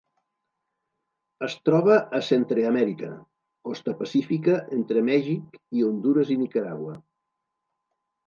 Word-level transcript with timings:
Es 1.47 1.55
troba 1.69 1.97
a 2.19 2.21
Centreamèrica: 2.29 3.09
costa 3.69 3.95
pacífica 4.01 4.57
entre 4.79 5.05
Mèxic 5.11 5.59
i 5.81 5.85
Hondures 5.89 6.33
i 6.37 6.39
Nicaragua. 6.45 6.97